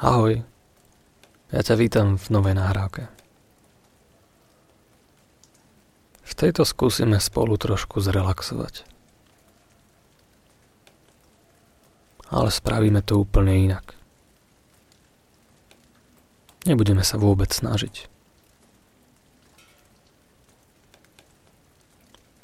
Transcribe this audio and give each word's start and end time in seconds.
Ahoj, 0.00 0.40
ja 1.52 1.60
ťa 1.60 1.74
vítam 1.76 2.16
v 2.16 2.26
novej 2.32 2.56
nahrávke. 2.56 3.12
V 6.24 6.32
tejto 6.32 6.64
skúsime 6.64 7.20
spolu 7.20 7.60
trošku 7.60 8.00
zrelaxovať. 8.00 8.88
Ale 12.32 12.48
spravíme 12.48 13.04
to 13.04 13.20
úplne 13.20 13.52
inak. 13.52 13.92
Nebudeme 16.64 17.04
sa 17.04 17.20
vôbec 17.20 17.52
snažiť. 17.52 18.08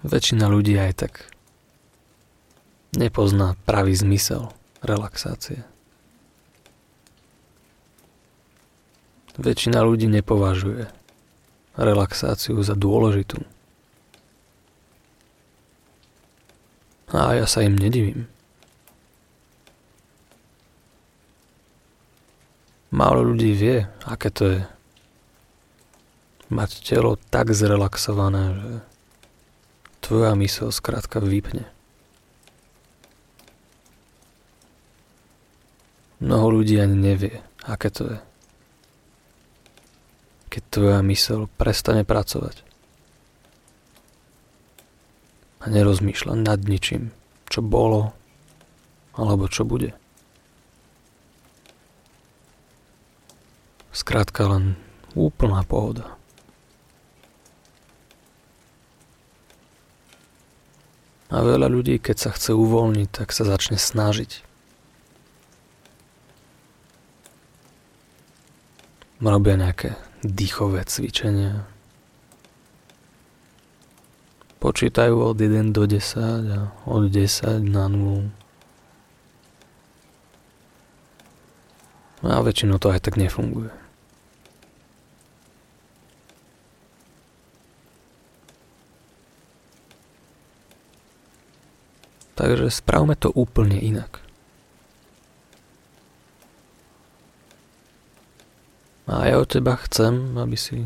Väčšina 0.04 0.46
ľudí 0.52 0.76
aj 0.76 0.92
tak 1.00 1.12
nepozná 2.94 3.56
pravý 3.64 3.96
zmysel 3.96 4.52
relaxácie. 4.84 5.64
Väčšina 9.38 9.86
ľudí 9.86 10.10
nepovažuje 10.10 10.90
relaxáciu 11.78 12.58
za 12.66 12.74
dôležitú. 12.74 13.38
A 17.14 17.38
ja 17.38 17.46
sa 17.46 17.62
im 17.62 17.78
nedivím. 17.78 18.26
Málo 22.90 23.22
ľudí 23.22 23.54
vie, 23.54 23.86
aké 24.02 24.28
to 24.34 24.44
je 24.58 24.60
mať 26.50 26.82
telo 26.82 27.20
tak 27.30 27.54
zrelaxované, 27.54 28.58
že 28.58 28.72
tvoja 30.02 30.34
mysl 30.34 30.74
skrátka 30.74 31.22
vypne. 31.22 31.68
Mnoho 36.18 36.58
ľudí 36.60 36.74
ani 36.82 36.98
nevie, 36.98 37.38
aké 37.62 37.94
to 37.94 38.02
je. 38.10 38.27
Keď 40.58 40.74
tvoja 40.74 41.06
mysl 41.06 41.46
prestane 41.54 42.02
pracovať 42.02 42.66
a 45.62 45.70
nerozmýšľa 45.70 46.34
nad 46.34 46.58
ničím, 46.66 47.14
čo 47.46 47.62
bolo 47.62 48.10
alebo 49.14 49.46
čo 49.46 49.62
bude. 49.62 49.94
Skrátka 53.94 54.50
len 54.50 54.74
úplná 55.14 55.62
pohoda. 55.62 56.18
A 61.30 61.38
veľa 61.38 61.70
ľudí, 61.70 62.02
keď 62.02 62.16
sa 62.18 62.30
chce 62.34 62.50
uvoľniť, 62.58 63.08
tak 63.14 63.30
sa 63.30 63.46
začne 63.46 63.78
snažiť. 63.78 64.47
Robia 69.18 69.58
nejaké 69.58 69.98
dýchové 70.22 70.86
cvičenia. 70.86 71.66
Počítajú 74.62 75.14
od 75.14 75.38
1 75.38 75.74
do 75.74 75.90
10 75.90 76.54
a 76.54 76.70
od 76.86 77.10
10 77.10 77.62
na 77.66 77.90
0. 77.90 78.30
A 82.22 82.42
väčšinou 82.42 82.78
to 82.78 82.94
aj 82.94 83.02
tak 83.02 83.18
nefunguje. 83.18 83.70
Takže 92.38 92.70
spravme 92.70 93.18
to 93.18 93.34
úplne 93.34 93.82
inak. 93.82 94.27
A 99.08 99.24
ja 99.24 99.40
od 99.40 99.48
teba 99.48 99.80
chcem, 99.88 100.36
aby 100.36 100.52
si 100.52 100.84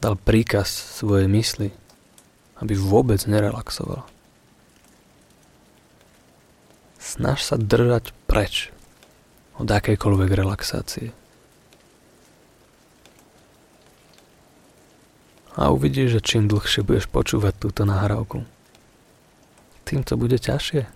dal 0.00 0.16
príkaz 0.16 0.72
svojej 0.72 1.28
mysli, 1.28 1.68
aby 2.64 2.72
vôbec 2.72 3.20
nerelaxovala. 3.28 4.08
Snaž 6.96 7.44
sa 7.44 7.60
držať 7.60 8.16
preč 8.24 8.72
od 9.60 9.68
akejkoľvek 9.68 10.30
relaxácie. 10.32 11.12
A 15.60 15.70
uvidíš, 15.70 16.18
že 16.18 16.24
čím 16.24 16.48
dlhšie 16.48 16.82
budeš 16.82 17.06
počúvať 17.12 17.54
túto 17.60 17.84
nahrávku, 17.84 18.48
tým 19.84 20.00
to 20.02 20.16
bude 20.16 20.40
ťažšie. 20.40 20.88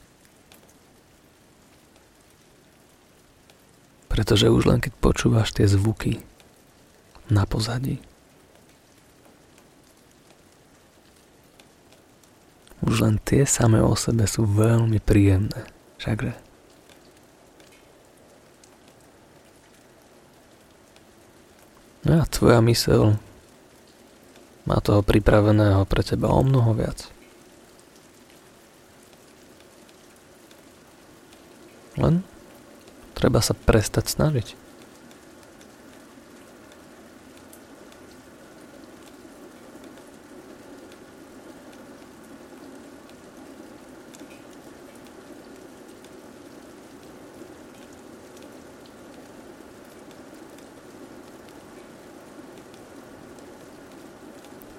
Pretože 4.19 4.51
už 4.51 4.67
len 4.67 4.83
keď 4.83 4.99
počúvaš 4.99 5.55
tie 5.55 5.63
zvuky 5.63 6.19
na 7.31 7.47
pozadí, 7.47 8.03
už 12.83 12.99
len 12.99 13.23
tie 13.23 13.47
samé 13.47 13.79
o 13.79 13.95
sebe 13.95 14.27
sú 14.27 14.43
veľmi 14.43 14.99
príjemné, 14.99 15.71
všakže? 16.03 16.35
No 22.03 22.19
a 22.19 22.27
tvoja 22.27 22.59
mysel 22.67 23.23
má 24.67 24.83
toho 24.83 25.07
pripraveného 25.07 25.87
pre 25.87 26.03
teba 26.03 26.27
o 26.35 26.43
mnoho 26.43 26.75
viac. 26.75 27.07
Len 31.95 32.27
treba 33.19 33.43
sa 33.43 33.51
prestať 33.51 34.15
snažiť. 34.15 34.55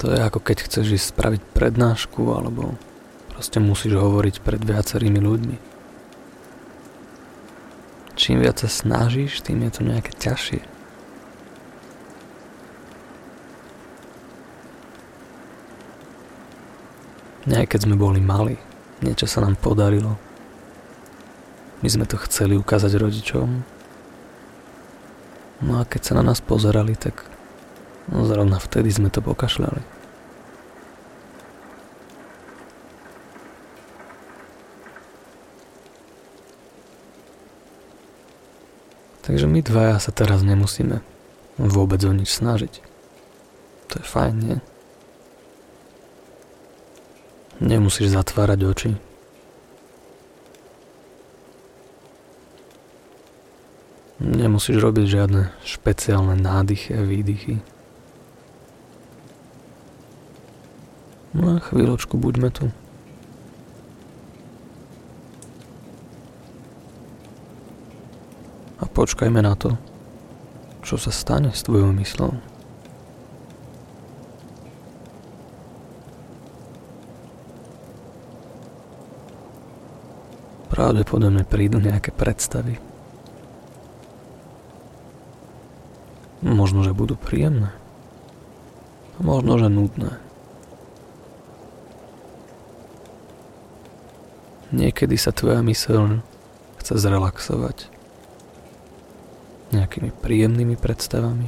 To 0.00 0.08
je 0.08 0.16
ako 0.16 0.40
keď 0.40 0.64
chceš 0.64 0.96
ísť 0.96 1.06
spraviť 1.12 1.42
prednášku 1.52 2.24
alebo 2.32 2.72
proste 3.28 3.60
musíš 3.60 4.00
hovoriť 4.00 4.40
pred 4.40 4.64
viacerými 4.64 5.20
ľuďmi 5.20 5.69
čím 8.30 8.46
viac 8.46 8.62
sa 8.62 8.70
snažíš, 8.70 9.42
tým 9.42 9.66
je 9.66 9.74
to 9.74 9.82
nejaké 9.82 10.14
ťažšie. 10.14 10.62
Nie 17.50 17.66
keď 17.66 17.90
sme 17.90 17.98
boli 17.98 18.22
mali, 18.22 18.54
niečo 19.02 19.26
sa 19.26 19.42
nám 19.42 19.58
podarilo. 19.58 20.14
My 21.82 21.90
sme 21.90 22.06
to 22.06 22.22
chceli 22.22 22.54
ukázať 22.54 23.02
rodičom. 23.02 23.66
No 25.66 25.72
a 25.74 25.82
keď 25.82 26.00
sa 26.06 26.12
na 26.14 26.22
nás 26.22 26.38
pozerali, 26.38 26.94
tak 26.94 27.26
no 28.14 28.22
zrovna 28.30 28.62
vtedy 28.62 28.94
sme 28.94 29.10
to 29.10 29.18
pokašľali. 29.18 29.82
Takže 39.30 39.46
my 39.46 39.62
dvaja 39.62 40.02
sa 40.02 40.10
teraz 40.10 40.42
nemusíme 40.42 41.06
vôbec 41.54 42.02
o 42.02 42.10
nič 42.10 42.34
snažiť. 42.34 42.82
To 43.94 44.02
je 44.02 44.04
fajn, 44.10 44.34
nie? 44.42 44.58
Nemusíš 47.62 48.10
zatvárať 48.10 48.60
oči. 48.66 48.90
Nemusíš 54.18 54.82
robiť 54.82 55.06
žiadne 55.06 55.54
špeciálne 55.62 56.34
nádychy 56.34 56.98
a 56.98 57.06
výdychy. 57.06 57.62
No 61.38 61.54
a 61.54 61.62
chvíľočku 61.62 62.18
buďme 62.18 62.50
tu. 62.50 62.74
Počkajme 68.88 69.44
na 69.44 69.52
to, 69.52 69.76
čo 70.80 70.96
sa 70.96 71.12
stane 71.12 71.52
s 71.52 71.60
tvojou 71.68 71.92
myslou. 72.00 72.32
Pravdepodobne 80.72 81.44
prídu 81.44 81.76
nejaké 81.76 82.08
predstavy. 82.08 82.80
Možno, 86.40 86.80
že 86.80 86.96
budú 86.96 87.20
príjemné. 87.20 87.68
A 89.16 89.18
možno, 89.20 89.60
že 89.60 89.68
nudné. 89.68 90.16
Niekedy 94.72 95.20
sa 95.20 95.36
tvoja 95.36 95.60
myseľ 95.60 96.24
chce 96.80 96.96
zrelaxovať 96.96 97.99
nejakými 99.70 100.10
príjemnými 100.14 100.74
predstavami. 100.78 101.46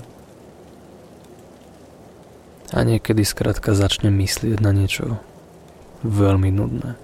A 2.72 2.78
niekedy 2.88 3.20
skrátka 3.26 3.76
začne 3.76 4.08
myslieť 4.08 4.62
na 4.64 4.72
niečo 4.72 5.20
veľmi 6.02 6.48
nudné. 6.48 6.96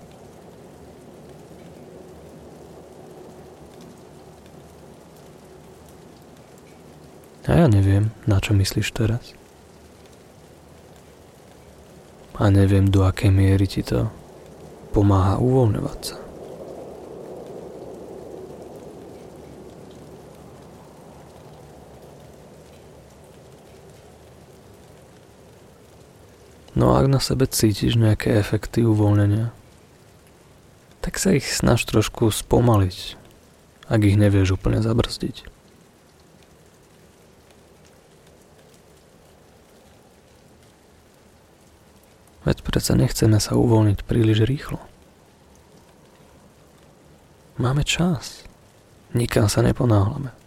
A 7.48 7.64
ja 7.64 7.66
neviem, 7.68 8.12
na 8.28 8.44
čo 8.44 8.52
myslíš 8.52 8.92
teraz. 8.92 9.32
A 12.36 12.52
neviem, 12.52 12.86
do 12.86 13.08
akej 13.08 13.32
miery 13.32 13.64
ti 13.64 13.80
to 13.80 14.12
pomáha 14.92 15.40
uvoľňovať 15.40 16.00
sa. 16.04 16.27
No 26.78 26.94
a 26.94 27.02
ak 27.02 27.10
na 27.10 27.18
sebe 27.18 27.50
cítiš 27.50 27.98
nejaké 27.98 28.38
efekty 28.38 28.86
uvoľnenia, 28.86 29.50
tak 31.02 31.18
sa 31.18 31.34
ich 31.34 31.50
snaž 31.50 31.82
trošku 31.82 32.30
spomaliť, 32.30 33.18
ak 33.90 34.00
ich 34.06 34.14
nevieš 34.14 34.54
úplne 34.54 34.78
zabrzdiť. 34.78 35.50
Veď 42.46 42.62
predsa 42.62 42.94
nechceme 42.94 43.42
sa 43.42 43.58
uvoľniť 43.58 44.06
príliš 44.06 44.46
rýchlo. 44.46 44.78
Máme 47.58 47.82
čas. 47.82 48.46
Nikam 49.18 49.50
sa 49.50 49.66
neponáhľame. 49.66 50.37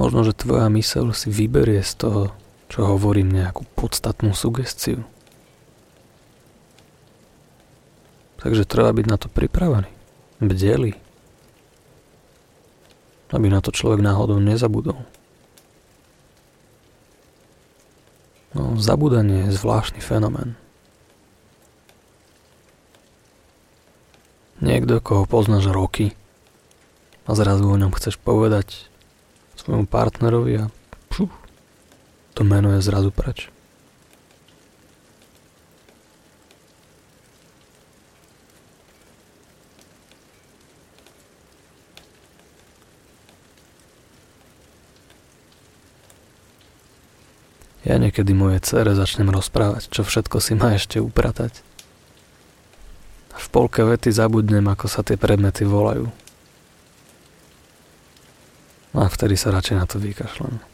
Možno, 0.00 0.24
že 0.24 0.32
tvoja 0.32 0.72
myseľ 0.72 1.12
si 1.12 1.28
vyberie 1.28 1.84
z 1.84 1.92
toho, 2.00 2.22
čo 2.72 2.88
hovorím, 2.88 3.36
nejakú 3.36 3.68
podstatnú 3.76 4.32
sugestiu. 4.32 5.04
Takže 8.40 8.64
treba 8.64 8.96
byť 8.96 9.04
na 9.04 9.20
to 9.20 9.28
pripravený, 9.28 9.92
bdeli, 10.40 10.96
aby 13.28 13.46
na 13.52 13.60
to 13.60 13.76
človek 13.76 14.00
náhodou 14.00 14.40
nezabudol. 14.40 15.04
No, 18.56 18.80
zabudanie 18.80 19.52
je 19.52 19.54
zvláštny 19.60 20.00
fenomén. 20.00 20.56
Niekto, 24.64 25.04
koho 25.04 25.28
poznáš 25.28 25.68
roky 25.68 26.16
a 27.28 27.36
zrazu 27.36 27.68
o 27.68 27.76
ňom 27.76 27.92
chceš 27.92 28.16
povedať 28.16 28.89
svojmu 29.60 29.84
partnerovi 29.84 30.64
a 30.64 30.72
pšu, 31.12 31.28
to 32.32 32.40
meno 32.48 32.72
je 32.72 32.80
zrazu 32.80 33.12
preč. 33.12 33.52
Ja 47.90 47.98
niekedy 47.98 48.30
moje 48.38 48.62
cere 48.62 48.94
začnem 48.94 49.34
rozprávať, 49.34 49.90
čo 49.90 50.06
všetko 50.06 50.38
si 50.38 50.54
má 50.54 50.78
ešte 50.78 51.02
upratať. 51.02 51.58
V 53.34 53.46
polke 53.50 53.82
vety 53.82 54.14
zabudnem, 54.14 54.62
ako 54.70 54.86
sa 54.86 55.02
tie 55.02 55.18
predmety 55.18 55.66
volajú. 55.66 56.06
A 58.94 59.09
vtedy 59.20 59.36
sa 59.36 59.52
radšej 59.52 59.76
na 59.76 59.84
to 59.84 60.00
vykašľam. 60.00 60.64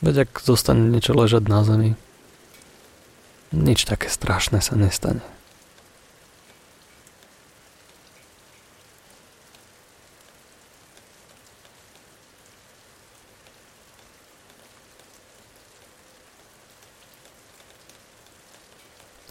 Veď 0.00 0.24
ak 0.24 0.40
zostane 0.40 0.88
niečo 0.88 1.12
ležať 1.12 1.44
na 1.44 1.60
zemi, 1.60 1.92
nič 3.52 3.84
také 3.84 4.08
strašné 4.08 4.64
sa 4.64 4.80
nestane. 4.80 5.20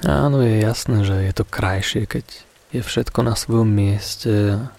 Áno, 0.05 0.45
je 0.45 0.61
jasné, 0.61 1.01
že 1.01 1.17
je 1.17 1.33
to 1.33 1.49
krajšie, 1.49 2.05
keď 2.05 2.45
je 2.69 2.85
všetko 2.85 3.25
na 3.25 3.33
svojom 3.33 3.65
mieste 3.65 4.69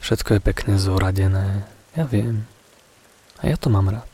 Všetko 0.00 0.36
je 0.36 0.40
pekne 0.40 0.74
zoradené. 0.80 1.68
Ja 1.94 2.08
viem. 2.08 2.48
A 3.38 3.48
ja 3.48 3.56
to 3.56 3.68
mám 3.68 3.88
rád. 3.88 4.10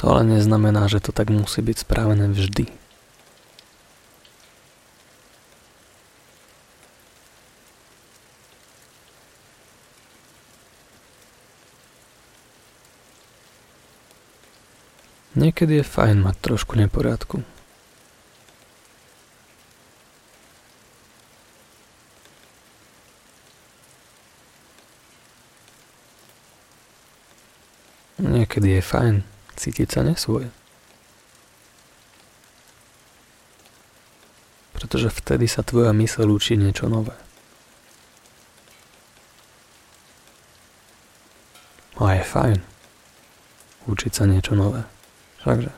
To 0.00 0.16
ale 0.16 0.24
neznamená, 0.24 0.88
že 0.88 1.04
to 1.04 1.12
tak 1.12 1.28
musí 1.28 1.60
byť 1.60 1.84
spravené 1.84 2.32
vždy. 2.32 2.72
Niekedy 15.36 15.80
je 15.80 15.84
fajn 15.84 16.24
mať 16.24 16.36
trošku 16.42 16.80
neporiadku. 16.80 17.44
Niekedy 28.60 28.76
je 28.76 28.84
fajn 28.92 29.16
cítiť 29.56 29.88
sa 29.88 30.04
nesvoj. 30.04 30.52
Pretože 34.76 35.08
vtedy 35.08 35.48
sa 35.48 35.64
tvoja 35.64 35.96
mysel 35.96 36.28
učí 36.28 36.60
niečo 36.60 36.84
nové. 36.92 37.16
A 41.96 42.20
je 42.20 42.20
fajn 42.20 42.60
učiť 43.88 44.12
sa 44.12 44.28
niečo 44.28 44.52
nové. 44.52 44.84
Všakže. 45.40 45.72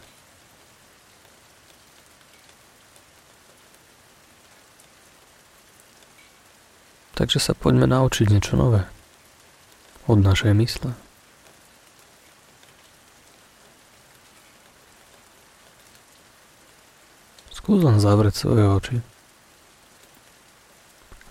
Takže 7.15 7.39
sa 7.39 7.55
poďme 7.55 7.87
naučiť 7.87 8.27
niečo 8.27 8.59
nové 8.59 8.91
od 10.11 10.19
našej 10.19 10.51
mysle. 10.59 11.12
Skús 17.73 17.89
len 17.89 18.05
zavrieť 18.05 18.37
svoje 18.37 18.69
oči. 18.69 18.97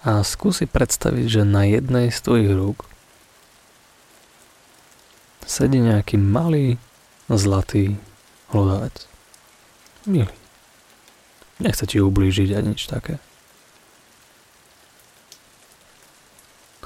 A 0.02 0.26
skúsi 0.26 0.66
predstaviť, 0.66 1.30
že 1.30 1.42
na 1.46 1.70
jednej 1.70 2.10
z 2.10 2.18
tvojich 2.18 2.50
rúk 2.50 2.90
sedí 5.46 5.78
nejaký 5.78 6.18
malý, 6.18 6.82
zlatý 7.30 7.94
hlodavec. 8.50 9.06
Milý. 10.10 10.34
Nechce 11.62 11.86
ti 11.86 12.02
ublížiť 12.02 12.58
a 12.58 12.66
nič 12.66 12.90
také. 12.90 13.22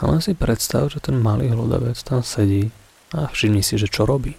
Ale 0.03 0.19
si 0.19 0.35
predstav, 0.35 0.91
že 0.91 0.99
ten 0.99 1.15
malý 1.15 1.55
hlodavec 1.55 1.95
tam 2.03 2.27
sedí 2.27 2.75
a 3.15 3.31
všimni 3.31 3.63
si, 3.63 3.79
že 3.79 3.87
čo 3.87 4.03
robí. 4.03 4.35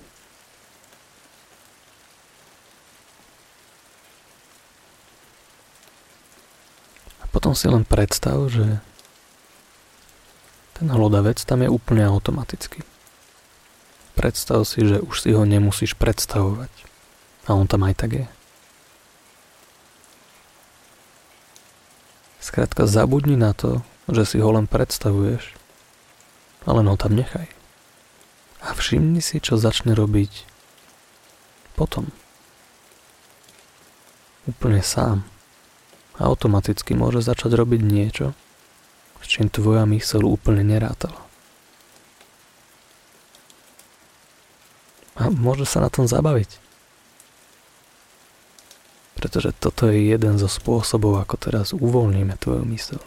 Potom 7.37 7.53
si 7.53 7.69
len 7.69 7.85
predstav, 7.85 8.49
že 8.49 8.81
ten 10.73 10.89
hlodavec 10.89 11.37
tam 11.45 11.61
je 11.61 11.69
úplne 11.69 12.01
automaticky. 12.09 12.81
Predstav 14.17 14.65
si, 14.65 14.89
že 14.89 15.05
už 15.05 15.21
si 15.21 15.37
ho 15.37 15.45
nemusíš 15.45 16.01
predstavovať. 16.01 16.73
A 17.45 17.53
on 17.53 17.69
tam 17.69 17.85
aj 17.85 17.95
tak 18.01 18.25
je. 18.25 18.27
Skrátka 22.41 22.89
zabudni 22.89 23.37
na 23.37 23.53
to, 23.53 23.85
že 24.09 24.33
si 24.33 24.37
ho 24.41 24.49
len 24.57 24.65
predstavuješ, 24.65 25.61
ale 26.65 26.81
ho 26.89 26.97
tam 26.97 27.13
nechaj. 27.13 27.53
A 28.65 28.73
všimni 28.73 29.21
si, 29.21 29.45
čo 29.45 29.61
začne 29.61 29.93
robiť 29.93 30.49
potom. 31.77 32.09
Úplne 34.49 34.81
sám 34.81 35.36
automaticky 36.21 36.97
môže 36.97 37.21
začať 37.21 37.57
robiť 37.57 37.81
niečo, 37.85 38.33
s 39.21 39.27
čím 39.29 39.53
tvoja 39.53 39.85
myseľ 39.85 40.23
úplne 40.25 40.65
nerátala. 40.65 41.27
A 45.17 45.33
môže 45.33 45.65
sa 45.65 45.81
na 45.81 45.89
tom 45.89 46.05
zabaviť. 46.05 46.61
Pretože 49.17 49.57
toto 49.57 49.89
je 49.89 50.13
jeden 50.13 50.37
zo 50.37 50.45
spôsobov, 50.45 51.17
ako 51.25 51.35
teraz 51.41 51.73
uvoľníme 51.73 52.37
tvoju 52.37 52.69
mysel. 52.69 53.01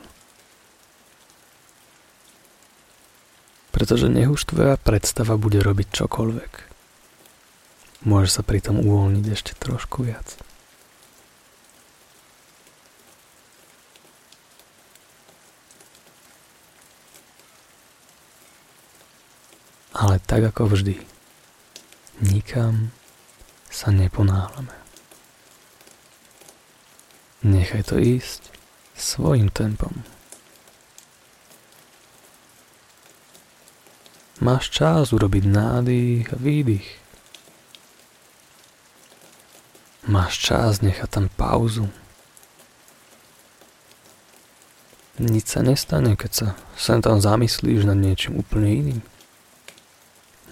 Pretože 3.70 4.10
nech 4.10 4.28
už 4.28 4.50
tvoja 4.50 4.76
predstava 4.82 5.38
bude 5.38 5.62
robiť 5.62 5.88
čokoľvek. 5.94 6.52
Môžeš 8.10 8.32
sa 8.32 8.44
pritom 8.44 8.82
uvoľniť 8.82 9.26
ešte 9.30 9.54
trošku 9.54 10.10
viac. 10.10 10.49
Ale 20.10 20.18
tak 20.26 20.42
ako 20.42 20.74
vždy, 20.74 20.98
nikam 22.26 22.90
sa 23.70 23.94
neponáhľame. 23.94 24.74
Nechaj 27.46 27.94
to 27.94 28.02
ísť 28.02 28.50
svojim 28.98 29.54
tempom. 29.54 30.02
Máš 34.42 34.74
čas 34.74 35.14
urobiť 35.14 35.46
nádych 35.46 36.34
a 36.34 36.42
výdych. 36.42 36.90
Máš 40.10 40.42
čas 40.42 40.82
nechať 40.82 41.06
tam 41.06 41.26
pauzu. 41.30 41.86
Nič 45.22 45.54
sa 45.54 45.62
nestane, 45.62 46.18
keď 46.18 46.32
sa 46.34 46.48
sem 46.74 46.98
tam 46.98 47.22
zamyslíš 47.22 47.86
nad 47.86 48.02
niečím 48.02 48.42
úplne 48.42 48.74
iným. 48.74 49.02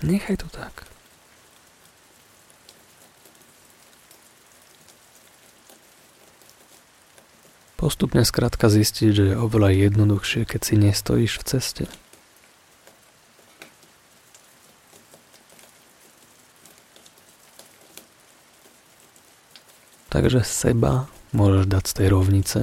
Nechaj 0.04 0.38
to 0.44 0.50
tak. 0.54 0.86
Postupne 7.78 8.26
skrátka 8.26 8.74
zistiť, 8.74 9.10
že 9.14 9.24
je 9.32 9.36
oveľa 9.38 9.70
jednoduchšie, 9.90 10.50
keď 10.50 10.62
si 10.66 10.76
nestojíš 10.82 11.40
v 11.40 11.44
ceste. 11.46 11.86
Takže 20.12 20.42
seba 20.42 21.06
môžeš 21.32 21.70
dať 21.70 21.84
z 21.86 21.94
tej 21.94 22.08
rovnice 22.10 22.60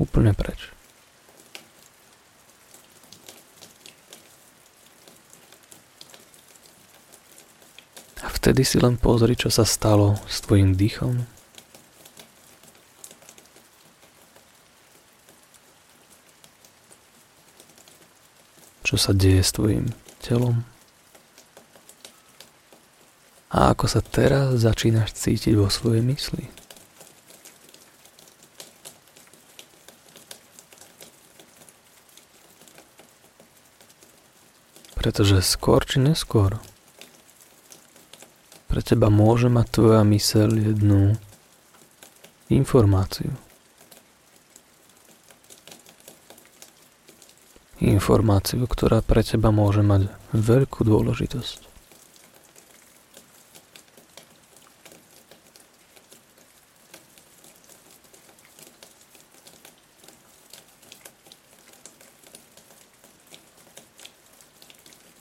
úplne 0.00 0.32
preč. 0.32 0.72
A 8.18 8.26
vtedy 8.38 8.62
si 8.62 8.78
len 8.78 8.94
pozri, 8.94 9.34
čo 9.34 9.50
sa 9.50 9.66
stalo 9.66 10.14
s 10.30 10.38
tvojim 10.46 10.78
dýchom. 10.78 11.26
Čo 18.86 18.96
sa 18.96 19.10
deje 19.10 19.42
s 19.42 19.50
tvojim 19.52 19.90
telom. 20.22 20.62
A 23.50 23.74
ako 23.74 23.90
sa 23.90 24.00
teraz 24.00 24.62
začínaš 24.62 25.18
cítiť 25.18 25.58
vo 25.58 25.66
svojej 25.66 26.00
mysli. 26.06 26.46
Pretože 34.94 35.42
skôr 35.42 35.82
či 35.82 35.98
neskôr 35.98 36.62
pre 38.78 38.86
teba 38.86 39.10
môže 39.10 39.50
mať 39.50 39.66
tvoja 39.74 40.06
myseľ 40.06 40.70
jednu 40.70 41.18
informáciu. 42.46 43.34
Informáciu, 47.82 48.62
ktorá 48.70 49.02
pre 49.02 49.26
teba 49.26 49.50
môže 49.50 49.82
mať 49.82 50.14
veľkú 50.30 50.86
dôležitosť. 50.86 51.58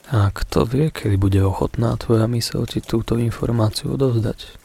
A 0.08 0.32
kto 0.32 0.64
vie, 0.64 0.88
kedy 0.88 1.20
bude 1.20 1.44
ochotná 1.44 2.00
tvoja 2.00 2.32
mysel 2.32 2.64
ti 2.64 2.80
túto 2.80 3.20
informáciu 3.20 4.00
odovzdať? 4.00 4.56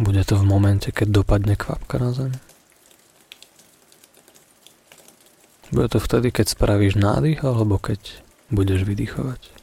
Bude 0.00 0.24
momente, 0.90 0.98
keď 0.98 1.08
dopadne 1.22 1.54
kvapka 1.54 1.98
na 1.98 2.10
zem? 2.12 2.32
Bude 5.70 5.86
to 5.86 6.02
vtedy, 6.02 6.34
keď 6.34 6.46
spravíš 6.50 6.98
nádych, 6.98 7.46
alebo 7.46 7.78
keď 7.78 8.18
budeš 8.50 8.82
vydýchovať? 8.82 9.59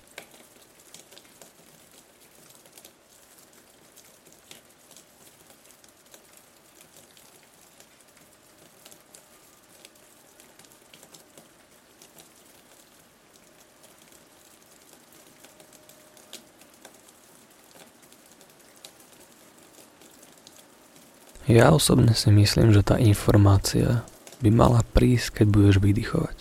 Ja 21.48 21.72
osobne 21.72 22.12
si 22.12 22.28
myslím, 22.28 22.76
že 22.76 22.84
tá 22.84 23.00
informácia 23.00 24.04
by 24.44 24.52
mala 24.52 24.84
prísť, 24.84 25.42
keď 25.42 25.48
budeš 25.48 25.76
vydychovať. 25.80 26.38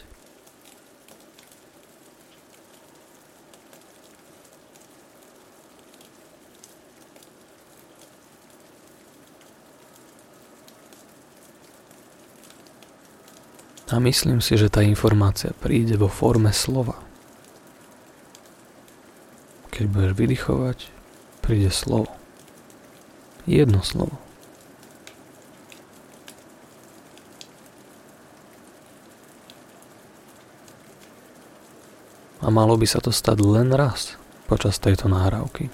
A 13.94 14.02
myslím 14.02 14.42
si, 14.42 14.58
že 14.58 14.66
tá 14.66 14.82
informácia 14.82 15.54
príde 15.56 15.94
vo 15.94 16.10
forme 16.10 16.50
slova. 16.50 16.98
Keď 19.70 19.84
budeš 19.86 20.12
vydychovať, 20.18 20.78
príde 21.46 21.70
slovo. 21.70 22.10
Jedno 23.46 23.86
slovo. 23.86 24.25
A 32.46 32.48
malo 32.54 32.78
by 32.78 32.86
sa 32.86 33.02
to 33.02 33.10
stať 33.10 33.42
len 33.42 33.74
raz 33.74 34.14
počas 34.46 34.78
tejto 34.78 35.10
nahrávky. 35.10 35.66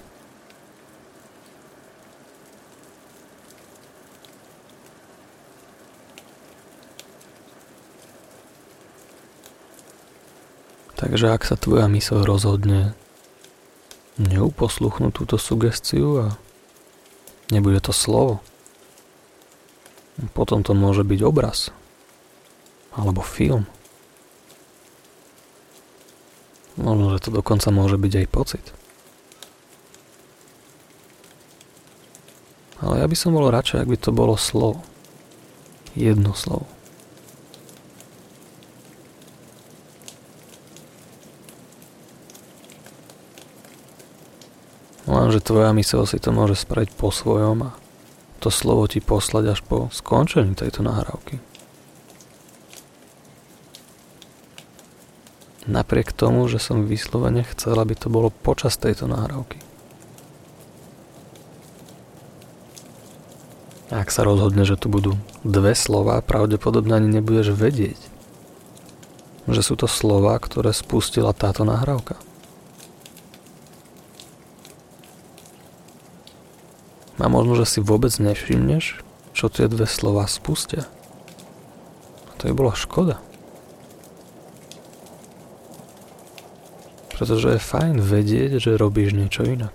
Takže 10.97 11.29
ak 11.29 11.45
sa 11.45 11.53
tvoja 11.53 11.85
mysl 11.93 12.25
rozhodne 12.25 12.97
neuposluchnúť 14.17 15.13
túto 15.13 15.37
sugestiu 15.37 16.25
a 16.25 16.27
nebude 17.53 17.77
to 17.85 17.93
slovo, 17.93 18.41
potom 20.33 20.65
to 20.65 20.73
môže 20.73 21.05
byť 21.05 21.19
obraz 21.21 21.69
alebo 22.97 23.21
film. 23.21 23.69
Možno, 26.77 27.13
že 27.13 27.29
to 27.29 27.29
dokonca 27.29 27.69
môže 27.69 28.01
byť 28.01 28.13
aj 28.25 28.27
pocit. 28.33 28.65
Ale 32.83 32.99
ja 32.99 33.07
by 33.07 33.15
som 33.15 33.31
bol 33.31 33.47
radšej, 33.47 33.85
ak 33.85 33.91
by 33.93 33.97
to 34.01 34.11
bolo 34.11 34.35
slovo. 34.35 34.83
Jedno 35.93 36.33
slovo. 36.33 36.65
Lenže 45.05 45.45
tvoja 45.45 45.69
mysel 45.77 46.09
si 46.09 46.17
to 46.17 46.33
môže 46.33 46.57
spraviť 46.57 46.97
po 46.97 47.13
svojom 47.13 47.69
a 47.69 47.77
to 48.41 48.49
slovo 48.49 48.89
ti 48.89 48.99
poslať 48.99 49.55
až 49.55 49.59
po 49.61 49.87
skončení 49.93 50.57
tejto 50.57 50.81
nahrávky. 50.81 51.52
Napriek 55.63 56.11
tomu, 56.11 56.43
že 56.51 56.59
som 56.59 56.83
vyslovene 56.83 57.47
chcel, 57.55 57.79
aby 57.79 57.95
to 57.95 58.11
bolo 58.11 58.27
počas 58.31 58.75
tejto 58.75 59.07
nahrávky. 59.07 59.63
Ak 63.93 64.09
sa 64.11 64.27
rozhodne, 64.27 64.65
že 64.67 64.75
tu 64.75 64.89
budú 64.89 65.15
dve 65.45 65.77
slova, 65.77 66.19
pravdepodobne 66.25 66.97
ani 66.97 67.21
nebudeš 67.21 67.53
vedieť, 67.53 67.99
že 69.47 69.61
sú 69.63 69.79
to 69.79 69.87
slova, 69.87 70.35
ktoré 70.41 70.73
spustila 70.75 71.31
táto 71.31 71.63
nahrávka. 71.63 72.19
A 77.21 77.31
možno, 77.31 77.55
že 77.55 77.63
si 77.63 77.79
vôbec 77.79 78.11
nevšimneš, 78.19 78.99
čo 79.31 79.47
tie 79.47 79.71
dve 79.71 79.87
slova 79.87 80.27
spustia. 80.27 80.89
To 82.41 82.51
je 82.51 82.53
bola 82.57 82.75
škoda. 82.75 83.23
Pretože 87.13 87.55
je 87.55 87.61
fajn 87.61 88.01
vedieť, 88.01 88.57
že 88.57 88.75
robíš 88.75 89.13
niečo 89.13 89.45
inak. 89.45 89.73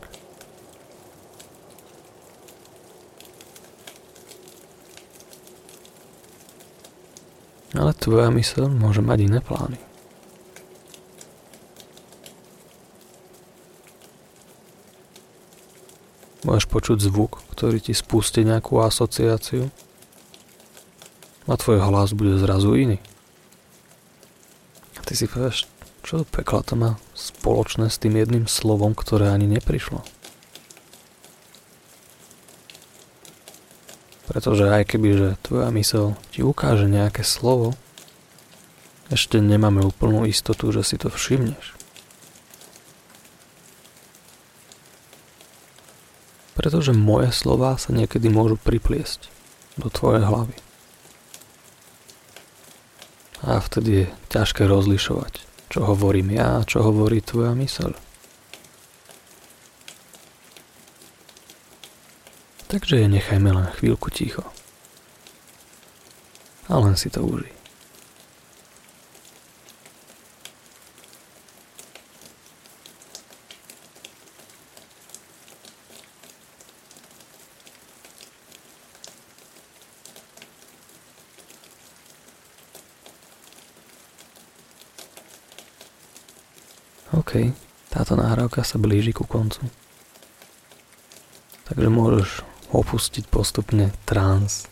Ale 7.78 7.94
tvoja 7.94 8.34
mysl 8.34 8.66
môže 8.66 8.98
mať 8.98 9.18
iné 9.30 9.38
plány. 9.38 9.78
Môžeš 16.42 16.66
počuť 16.66 16.98
zvuk, 16.98 17.38
ktorý 17.54 17.78
ti 17.78 17.94
spustí 17.94 18.42
nejakú 18.42 18.82
asociáciu 18.82 19.70
a 21.48 21.54
tvoj 21.54 21.80
hlas 21.86 22.16
bude 22.18 22.34
zrazu 22.40 22.74
iný. 22.74 22.98
A 24.96 25.00
ty 25.06 25.14
si 25.14 25.30
povieš, 25.30 25.70
čo 26.02 26.26
pekla 26.26 26.60
to 26.66 26.74
má 26.74 26.90
spoločné 27.18 27.90
s 27.90 27.98
tým 27.98 28.14
jedným 28.14 28.46
slovom, 28.46 28.94
ktoré 28.94 29.34
ani 29.34 29.50
neprišlo. 29.50 30.06
Pretože 34.30 34.70
aj 34.70 34.94
keby, 34.94 35.08
že 35.18 35.28
tvoja 35.42 35.74
mysel 35.74 36.14
ti 36.30 36.46
ukáže 36.46 36.86
nejaké 36.86 37.26
slovo, 37.26 37.74
ešte 39.08 39.40
nemáme 39.40 39.80
úplnú 39.80 40.28
istotu, 40.28 40.68
že 40.68 40.84
si 40.84 41.00
to 41.00 41.08
všimneš. 41.08 41.74
Pretože 46.52 46.92
moje 46.92 47.32
slova 47.32 47.80
sa 47.80 47.90
niekedy 47.96 48.28
môžu 48.28 48.60
pripliesť 48.60 49.32
do 49.80 49.88
tvojej 49.88 50.28
hlavy. 50.28 50.52
A 53.40 53.64
vtedy 53.64 54.04
je 54.04 54.06
ťažké 54.28 54.68
rozlišovať, 54.68 55.47
čo 55.68 55.84
hovorím 55.84 56.32
ja 56.32 56.60
a 56.60 56.66
čo 56.66 56.80
hovorí 56.80 57.20
tvoja 57.20 57.52
myseľ. 57.52 57.92
Takže 62.68 63.08
nechajme 63.08 63.48
len 63.48 63.68
chvíľku 63.80 64.12
ticho. 64.12 64.44
A 66.68 66.76
len 66.76 66.96
si 67.00 67.08
to 67.08 67.24
užij. 67.24 67.57
OK, 87.18 87.50
táto 87.90 88.14
nahrávka 88.14 88.62
sa 88.62 88.78
blíži 88.78 89.10
ku 89.10 89.26
koncu. 89.26 89.66
Takže 91.66 91.90
môžeš 91.90 92.46
opustiť 92.70 93.26
postupne 93.26 93.90
trans, 94.06 94.70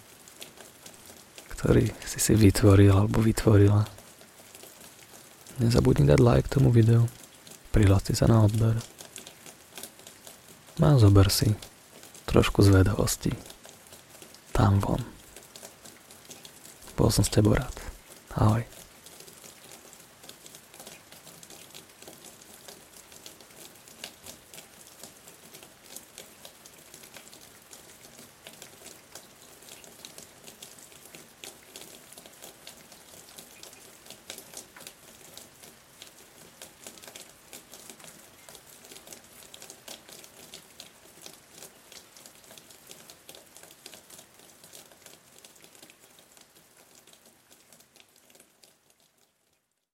ktorý 1.50 1.90
si 2.06 2.22
si 2.22 2.38
vytvoril 2.38 2.94
alebo 2.94 3.18
vytvorila. 3.18 3.82
Nezabudni 5.58 6.06
dať 6.06 6.22
like 6.22 6.46
tomu 6.46 6.70
videu, 6.70 7.10
prihlási 7.74 8.14
sa 8.14 8.30
na 8.30 8.46
odber. 8.46 8.78
A 10.78 10.94
zober 11.02 11.26
si 11.34 11.50
trošku 12.30 12.62
zvedavosti. 12.62 13.34
Tam 14.54 14.78
von. 14.78 15.02
Bol 16.94 17.10
som 17.10 17.26
s 17.26 17.32
tebou 17.34 17.58
rád. 17.58 17.74
Ahoj. 18.38 18.75